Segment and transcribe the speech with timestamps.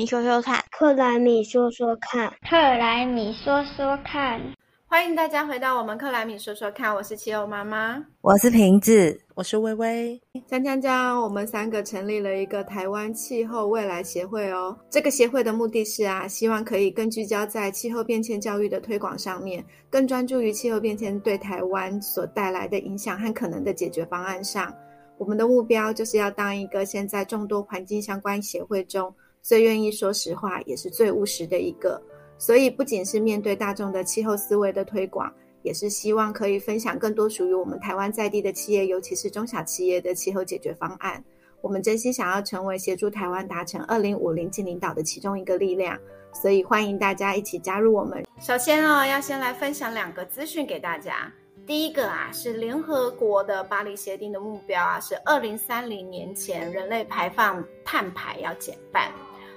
[0.00, 4.40] 米说说看，克莱米说说看，克莱米说说看。
[4.86, 10.18] 欢迎大家回到我们克莱米说说看，我是气候妈妈，我是瓶子，我是微微。
[10.46, 14.74] 江江江，我们三个成立了一个台湾气候未来协会哦。
[14.88, 24.74] 这个协会的目的是啊，希望可以更聚焦在气候变迁教育的推广上面，更专注于气候变迁对台湾所带来的影响和可能的解决方案上。
[25.18, 32.00] 我们的目标就是要当一个现在众多环境相关协会中最愿意说实话，也是最务实的一个。
[32.38, 35.32] 所以，不仅是面对大众的气候思维的推广，
[35.62, 41.22] 也是希望可以分享更多属于我们台湾在地的企业，尤其是中小企业的气候解决方案。
[41.60, 45.98] 我们真心想要成为协助台湾达成二零五零净领导的其中一个力量，
[46.32, 48.24] 所以欢迎大家一起加入我们。
[48.40, 51.30] 首先哦，要先来分享两个资讯给大家。
[51.66, 59.12] 第一个啊，是联合国的巴黎协定的目标啊，是二零三零年前人类排放碳排要减半。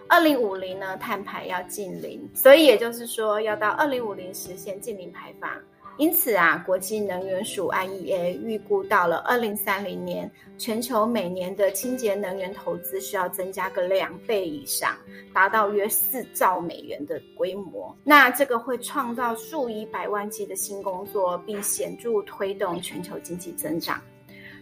[0.08, 5.50] 二零五零呢，碳排要近零，所以也就是说，要到二零五零实现近零排放。
[5.98, 14.98] 因此啊，国际能源署 IEA 预估到了二零三零年，全球每年的清洁能源投资需要增加个两倍以上，
[15.32, 17.96] 达到约四兆美元的规模。
[18.04, 24.02] 那这个会创造数以百万计的新工作，并显著推动全球经济增长。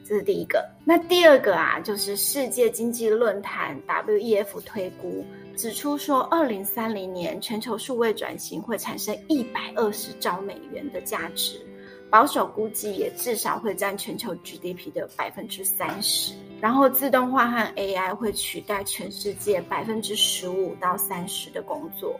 [0.03, 0.63] 这是第一个。
[0.83, 11.61] 那第二个啊，就是世界经济论坛 WEF 推估指出说，二零三零年全球数位转型会产生一百二十兆美元的价值，
[12.09, 16.33] 保守估计也至少会占全球 GDP 的百分之三十。
[16.59, 22.19] 然后自动化和 AI 会取代全世界百分之十五到三十的工作，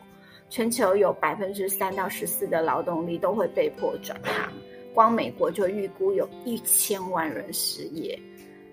[0.50, 4.52] 全球有百分之三到十四的劳动力都会被迫转行。
[4.94, 8.18] 光美国就预估有一千万人失业。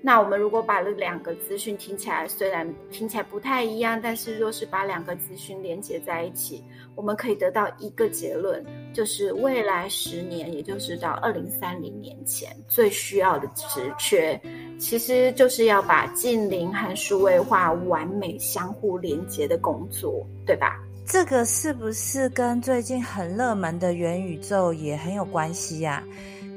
[0.02, 6.64] 那我们如果把这两个资讯听起来，虽然听起来不太一样，但是若是把两个资讯连接在一起，
[6.96, 14.40] 我们可以得到一个结论，就是未来十年，也就是到二零三零年前，最需要的职缺，
[14.80, 20.80] 其实就是要把近邻和数位化完美相互连接的工作，对吧？
[21.12, 26.04] 这个是不是跟最近很热门的元宇宙也很有关系呀？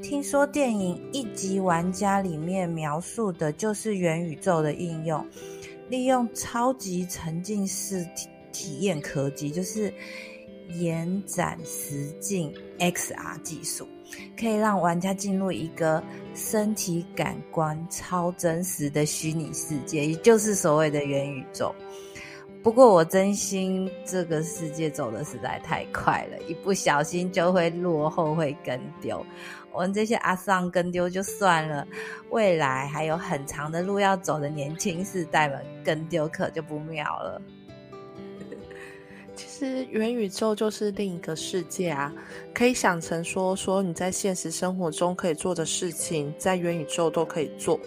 [0.02, 5.26] 听说电影《一级玩家》里面描述的就是元宇宙的应用，
[5.88, 9.90] 利用超级沉浸式体体验科技，就是
[10.68, 13.88] 延展实境 XR 技术，
[14.38, 21.74] 可以让玩家进入一个身体感官超真实的虚拟世界，也就是所谓的元宇宙。
[22.62, 29.24] 不过我真心，这个世界走的实在太快了，一不小心就会落后，会跟丢。
[29.72, 31.84] 我们这些阿桑跟丢就算了，
[32.30, 37.42] 未来还有很长的路要走的年轻世代们跟丢可就不妙了。
[39.34, 42.12] 其实元宇宙就是另一个世界啊，
[42.54, 47.80] 可以想成说说你在现实生活中可以做的事情，在元宇宙都可以做。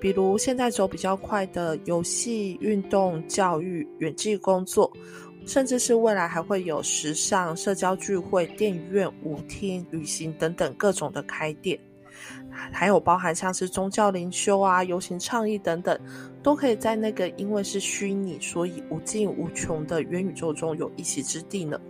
[0.00, 4.92] 比如现在走比较快的游戏、运动、教育、远距工作，
[5.46, 11.78] 甚至是未来还会有时尚、社交聚会、电影院、舞厅、旅行等等各种的开店，
[12.70, 15.98] 还有包含像是宗教灵修啊、游行倡议等等，
[16.42, 21.80] 都可以在那个因为是虚拟，所以无尽无穷的元宇宙中有一席之地呢。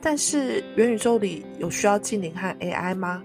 [0.00, 3.22] 但是元宇宙里有需要精灵和 AI 吗？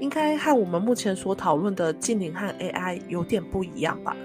[0.00, 4.16] 应该和我们目前所讨论的近邻和 AI 有点不一样吧？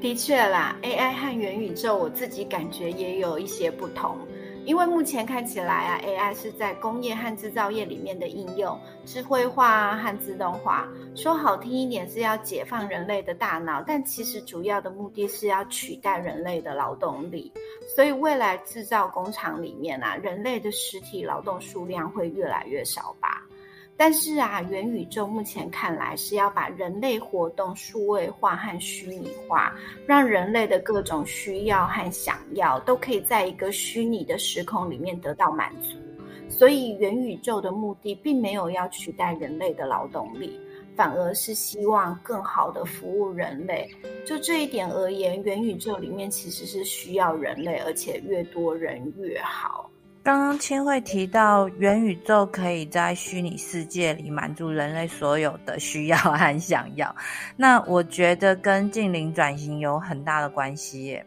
[0.00, 4.18] 的确啦，AI 和元宇宙，我自己感觉也有一些不同。
[4.64, 17.52] 因为目前看起来啊，AI 是在工业和制造业里面的应用，智慧化和自动化，说好听一点是要解放人类的大脑，但其实主要的目的是要取代人类的劳动力。
[17.94, 23.42] 所以未来制造工厂里面啊，人类的实体劳动数量会越来越少吧。
[23.96, 29.72] 但是啊，元宇宙目前看来是要把人类活动数位化和虚拟化，
[30.04, 35.96] 让人类的各种需要和想要都可以在一个虚拟的时空里面得到满足。
[36.48, 40.60] 所以元宇宙的目的并没有要取代人类的劳动力，
[40.94, 43.88] 反而是希望更好的服务人类。
[44.26, 49.90] 就这一点而言，元宇宙里面其实是需要人类，而且越多人越好。
[50.24, 57.14] 刚刚千惠提到，元宇宙可以在虚拟世界里满足人类所有的需要和想要。
[57.58, 61.26] 那我觉得跟近邻转型有很大的关系耶。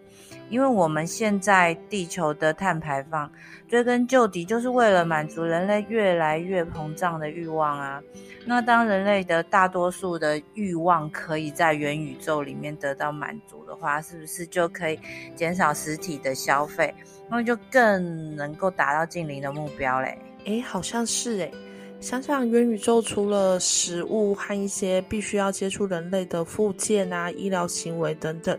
[0.49, 3.29] 因为我们现在地球的碳排放，
[3.67, 8.01] 追根究底就是为了满足人类越来越膨胀的欲望啊。
[8.45, 14.97] 那当人类的大多数的欲望可以在元宇宙里面得到满足的话，是不是就可以
[15.35, 16.91] 减少实体的消费？
[17.29, 20.17] 那就更能够达到近邻的目标嘞？
[20.45, 21.51] 诶，好像是诶。
[21.99, 28.57] 想想元宇宙除了食物和一些必须要接触人类的附件啊、医疗行为等等。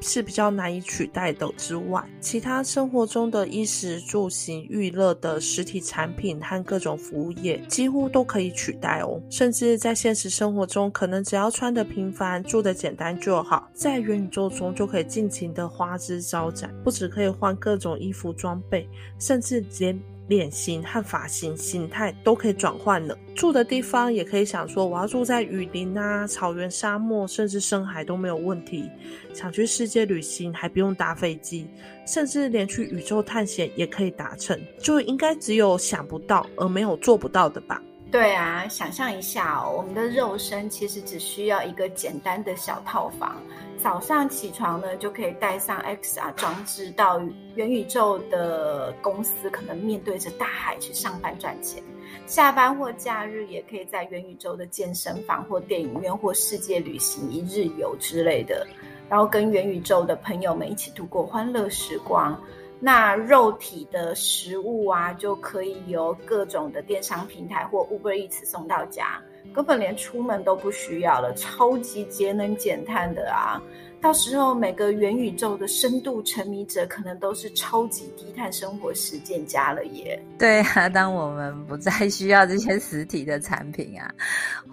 [0.00, 9.20] 是比较难以取代的之外，其他生活中的衣食住行、娱乐的实体产品和各种服务业，几乎都可以取代哦。
[9.30, 18.88] 甚至在现实生活中，可能只要穿的平凡、住的简单就好，在元宇宙中就可以尽情的花枝招展，不止可以换各种衣服装备，
[19.18, 20.00] 甚至连。
[20.30, 28.88] 脸型和发型形态都可以转换了，住的地方也可以想说，我要住在雨林啊、草原、沙漠，甚至深海都没有问题。
[29.34, 31.68] 想去世界旅行还不用搭飞机，
[32.06, 37.82] 甚至连去宇宙探险也可以达成，就应该只有想不到而没有做不到的吧？
[38.12, 43.42] 对啊，想象一下哦，我们的肉身其实只需要一个简单的小套房。
[43.82, 47.18] 早上起床呢，就可以带上 XR 装置到
[47.54, 51.82] 元宇宙的公司，可能面对着大海去上班赚钱。
[52.26, 58.66] 下班或假日也可以在元宇宙的健身房或电影院或世界旅行一日游之类的，
[59.08, 62.38] 然后跟元宇宙的朋友们一起度过欢乐时光。
[62.78, 69.22] 那肉体的食物啊，就可以由各种的电商平台或 Uber Eats 送到家。
[69.52, 73.60] 根本连出门都不需要了，超级节能减碳的啊！
[74.02, 80.18] 到时候每个元宇宙的深度沉迷者，可能都是超级低碳生活实践家了耶。
[80.38, 84.10] 对啊，当我们不再需要这些实体的产品啊，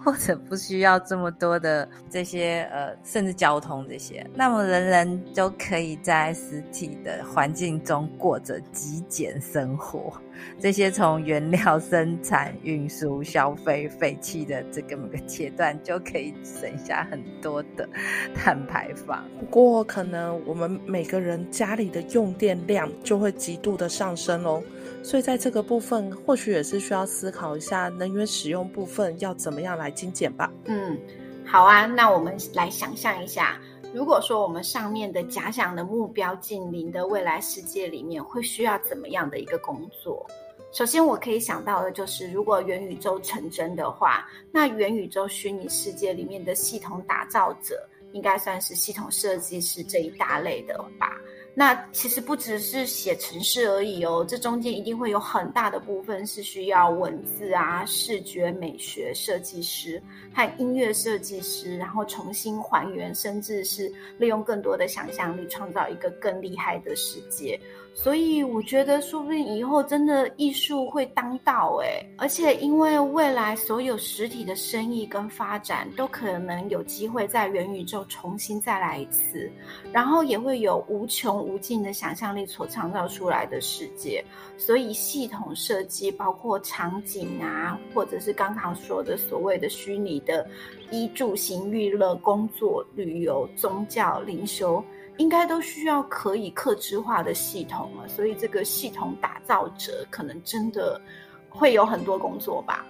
[0.02, 10.10] 或者不需要这么多的这些呃，甚至交通这些，那么人人都可以在实体的环境中过着极简生活。
[10.58, 17.88] 这些从原料生产、运输、消费、废弃的这个每个阶段，就可以省下很多的
[18.34, 19.24] 碳排放。
[19.38, 24.62] 不过，可能我们每个人家里的用电量就会极度的上升哦。
[25.02, 30.52] 所以，在这个部分，或许也是需要思考一下能源使用部分要怎么样来精简吧。
[30.64, 30.98] 嗯，
[31.44, 33.58] 好啊，那我们来想象一下。
[33.94, 40.26] 如果说我们上面的假想的目标近邻的未来世界里面会需要怎么样的一个工作？
[40.72, 47.82] 首先，我可以想到的就是，如果元宇宙成真的话，那元宇宙虚拟世界里面的系统打造者
[48.12, 51.16] 应该算是系统设计师这一大类的吧。
[51.58, 60.00] 那其实不只是写程式而已哦，这中间一定会有很大的部分是需要文字啊、视觉美学设计师
[60.32, 67.58] 和音乐设计师，然后重新还原，甚至是利用更多的想象力，创造一个更厉害的世界。
[67.94, 79.50] 所以我觉得，说不定以后真的艺术会当道诶，而且因为未来所有实体的生意跟发展都可能有机会在元宇宙重新再来一次，
[79.92, 84.22] 然后也会有无穷无尽的想象力所创造出来的世界。
[84.58, 90.46] 所以系统设计包括场景啊，或者是刚刚说的所谓的虚拟的
[90.90, 94.84] 衣住行娱乐、工作、旅游、宗教、灵修。
[95.16, 101.00] 应该都需要可以克制化的系统了，所以这个系统打造者可能真的
[101.48, 102.86] 会有很多工作吧。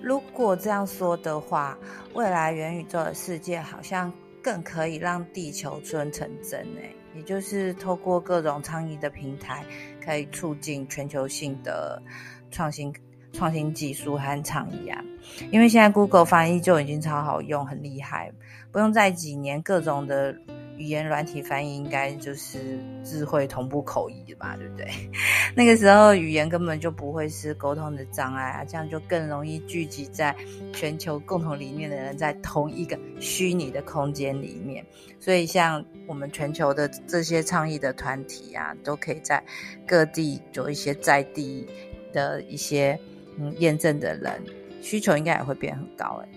[0.00, 1.76] 如果这样说的话，
[2.12, 9.64] 未来元宇宙的世界好像更可以让地球村成真诶，也就是透过各种倡议的平台，
[10.04, 12.02] 可以促进全球性的
[12.50, 12.92] 创新、
[13.32, 15.02] 创新技术和倡议啊。
[15.50, 18.32] 因为现在 Google 翻译就已经超好用，很厉害，
[18.70, 20.36] 不用再几年各种的。
[20.76, 24.86] 语言软体翻译应该就是智慧同步口译吧，对不对？
[25.54, 30.34] 那个时候语言根本就不会是沟通的障碍啊，这样就更容易聚集在
[30.72, 34.84] 全球共同理念的人在同一个虚拟的空间里面。
[35.20, 39.42] 所以像我们全球的这些倡议的团体啊，都可以在
[39.86, 41.66] 各地有一些在地
[42.12, 42.98] 的一些
[43.38, 44.42] 嗯验证的人，
[44.82, 46.28] 需求应该也会变很高哎。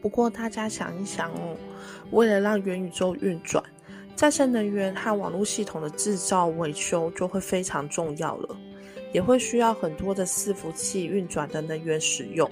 [0.00, 1.56] 不过大家想一想哦，
[2.10, 3.62] 为了让元宇宙运转。
[4.22, 8.56] 再生能源和网络系统的制造维修就会非常重要了，
[9.12, 12.48] 也会需要很多的伺服器运转的能源使用，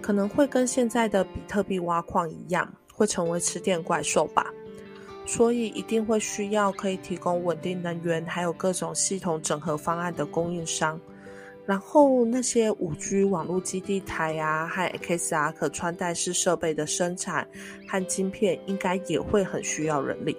[0.00, 4.46] 可能会跟现在的比特币挖矿一样，会成为吃电怪兽吧。
[5.26, 11.00] 所以一定会需要可以提供稳定能源，还有各种系统整合方案的供应商。
[11.66, 17.46] 然后那些五 G 网络基地台啊，和 XR 可穿戴式设备的生产
[17.86, 20.36] 和晶片，应该也会很需要人力。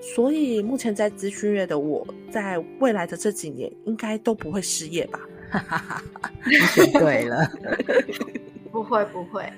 [0.00, 5.20] 所以目前在资讯业的我，在未来的这几年应该都不会失业吧？
[6.44, 7.46] 你选对了，
[8.70, 9.50] 不会不会。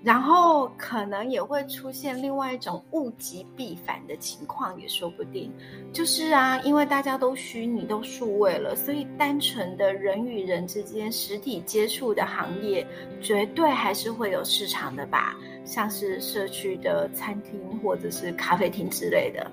[0.00, 5.52] 然后可能也会出现另外一种物极必反的情况，也说不定。
[5.92, 12.86] 就是啊，因为大家都虚拟、都数位了，所以单纯的人与人之间实体接触的行业，
[13.20, 15.36] 绝对还是会有市场的吧？
[15.64, 19.50] 像是社区的餐厅或者是咖啡厅之类的，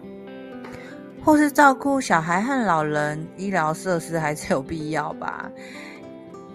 [1.26, 5.52] 或是照顾小孩和老人，医疗设施还是有必要吧？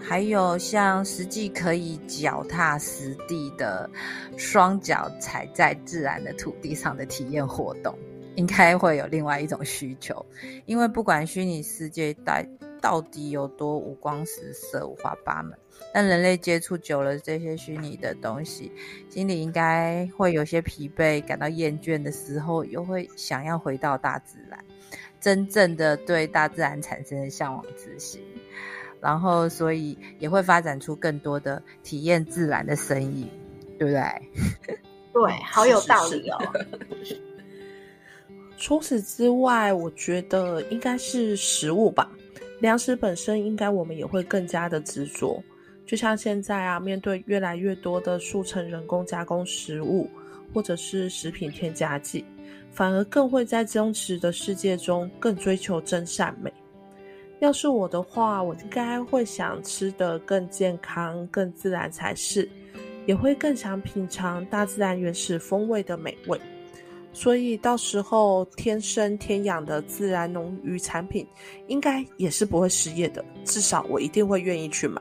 [0.00, 3.90] 还有像实际可以脚踏实地的
[4.36, 7.92] 双脚踩在自然的土地上的体验活动，
[8.36, 10.24] 应该会有另外一种需求。
[10.66, 12.46] 因为不管虚拟世界带
[12.80, 15.58] 到底有多五光十色、五花八门，
[15.92, 18.72] 但人类接触久了这些虚拟的东西，
[19.08, 24.64] 心里应该会有些疲惫、感到厌倦的时候，又会想要回到大自然，
[25.20, 28.22] 真正的对大自然产生向往之心。
[29.00, 33.26] 然后，所以也会发展出更多的体验自然的生意，
[33.78, 34.78] 对不对？
[35.12, 36.38] 对，好有道理哦。
[38.58, 42.10] 除此之外，我觉得应该是食物吧。
[42.60, 45.42] 粮食本身，应该我们也会更加的执着。
[45.86, 50.08] 就像现在啊，面对越来越多的速成人工加工食物，
[50.54, 52.24] 或者是食品添加剂，
[52.70, 56.52] 反而更会在真实的世界中更追求真善美。
[57.40, 62.48] 要是我的话，我应该会想吃的更健康、更自然才是，
[63.06, 66.38] 也会更想品尝大自然原始风味的美味。
[67.12, 71.26] 所以到时候天生天养的自然农渔产品，
[71.66, 73.24] 应该也是不会失业的。
[73.44, 75.00] 至少我一定会愿意去买。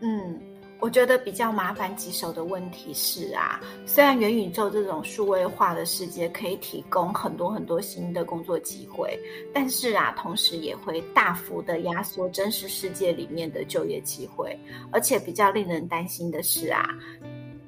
[0.00, 0.40] 嗯。
[0.78, 9.18] 我觉得比较麻烦棘手的问题是啊，虽然元宇宙这种数位化的世界可以提供很多很多新的工作机会，
[9.54, 14.56] 但是啊，同时也会大幅的压缩真实世界里面的就业机会。
[14.92, 16.86] 而且比较令人担心的是啊，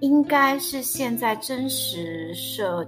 [0.00, 2.86] 应该是现在真实社。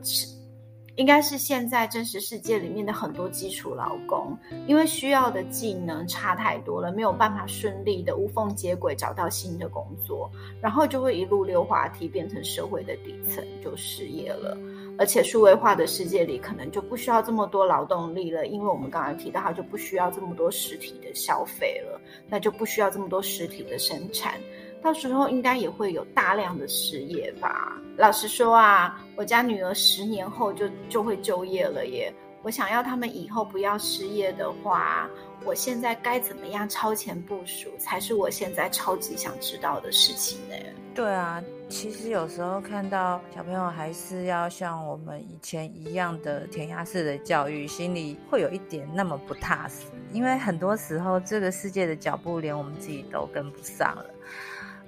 [0.96, 10.30] 应该是现在真实世界里面的很多基础劳工，因为需要的技能差太多了，没有办法顺利的无缝接轨找到新的工作，
[10.60, 14.56] 然后就会一路溜滑梯变成社会的底层，就失业了。
[14.98, 24.34] 而且数位化的世界里，可能就不需要这么多劳动力了，因为我们刚刚提到，它就不需要这么多实体的消费了，那就不需要这么多实体的生产。
[24.82, 27.76] 到时候应该也会有大量的失业吧。
[27.96, 32.12] 老实说啊，我家女儿十年后就就会就业了耶。
[32.42, 35.06] 我想要他们以后不要失业的话，
[35.44, 40.54] 我现在该怎么样超前部署，才是我现在超级想知道的事情呢？
[40.94, 54.06] 对啊，其实有时候看到小朋友还是要像我们以前一样的填鸭式的教育，心里会有一点那么不踏实，因为很多时候这个世界的脚步连我们自己都跟不上了。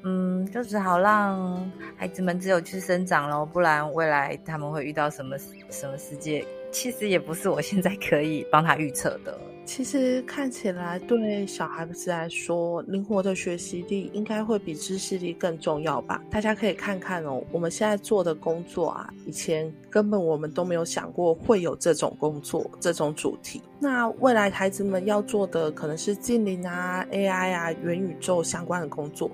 [0.04, 5.36] 嗯，就只好让孩子们只有去生长喽，不然未来他们会遇到什么
[5.70, 9.38] 什么世界，其实也不是我现在可以帮他预测的。
[9.64, 16.20] 其实看起来对小孩子来说，灵活的学习力应该会比知识力更重要吧？
[16.28, 23.62] 大家可以看看哦，我们现在做的工作啊，以前根本我们都没有想过会有这种工作、这种主题。
[23.78, 29.30] 那未来孩子们要做的可能是精灵啊、AI 啊、元宇宙相关的工作。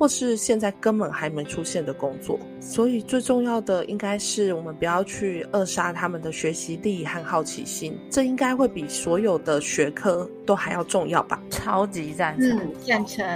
[0.00, 11.38] 或是现在根本还没出现的工作，所以最重要的应该是我们不要去扼杀他们的学习力和好奇心，这应该会比所有的学科都还要重要吧？
[11.50, 13.26] 超级赞成，赞成。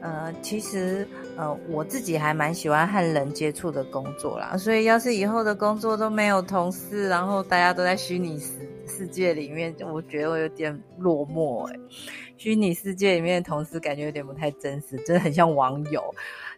[0.00, 1.06] 呃，其实
[1.36, 8.52] 呃，我自己还蛮喜欢和人接触的工作啦，所以要是以后的工作都没有同事，然后大家都在虚拟世
[8.86, 11.78] 世界里面，我觉得我有点落寞哎。
[12.36, 16.02] 虚拟世界里面的同事感觉有点不太真实，真的很像网友。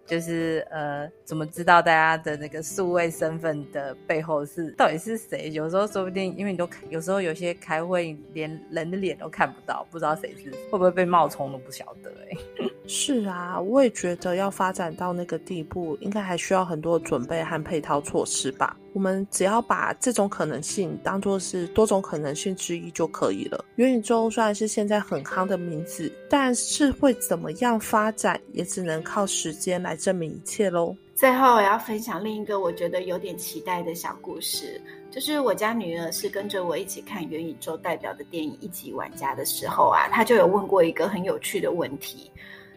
[0.06, 5.50] 就是呃，怎么知道大家的那个数位身份的背后是到底是谁？
[5.50, 12.64] 有时候说不定，因为你都有时候有些开会连人的脸都看不到，不知道谁是会不会被冒充都不晓得哎。
[12.88, 18.74] 是啊，我也觉得要发展到那个地步，应该还需要很多准备和配套措施吧。
[18.92, 23.64] 我们只要把这种可能性当做是多种可能性之一就可以了。
[23.76, 30.96] 元宇宙虽然是现在很夯的名字，但是会怎么样发展，也只能靠时间来证明一切喽。
[31.14, 34.80] 最后，我要分享另一个我觉得有点期待的小故事，
[35.10, 42.30] 就是我家女儿是跟着我一起看元宇宙代表的电影《一级玩家》的时候啊，她就有问过一个很有趣的问题。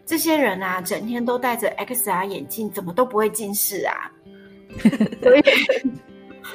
[0.04, 4.10] 这些人啊，整天都戴着 XR 眼镜，怎么都不会近视啊？
[5.22, 5.42] 所以，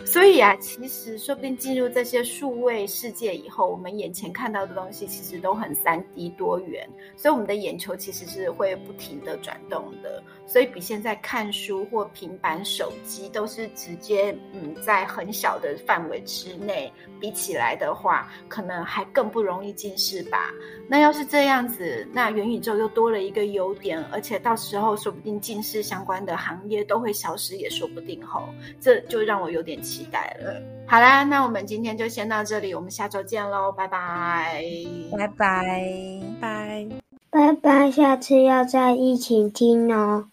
[0.06, 20.52] 所以啊，其实说不定进入这些数位世界以后，我们眼前看到的东西其实都很三 D 多元，所以我们的眼球其实是会不停的转动的，所以比现在看书或平板手机都是直接嗯在很小的范围之内，比起来的话，可能还更不容易近视吧。
[20.88, 28.48] 那要是这样子，那元宇宙又多了一个优点，而且到时候说不定近视相关的行业都会消失，也说不定吼，
[28.80, 30.62] 这就让我有点期待了。
[30.88, 34.64] 好啦，那我们今天就先到这里，我们下周见喽，拜拜，
[35.12, 36.88] 拜拜，拜。
[37.30, 40.30] 拜拜，下次要再一起听哦。